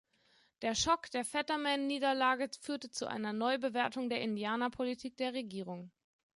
Der 0.63 0.73
Schock 0.73 1.11
der 1.11 1.23
Fetterman-Niederlage 1.23 2.49
führte 2.59 2.89
zu 2.89 3.05
einer 3.05 3.33
Neubewertung 3.33 4.09
der 4.09 4.21
Indianer-Politik 4.21 5.15
der 5.17 5.33
Regierung. 5.35 5.91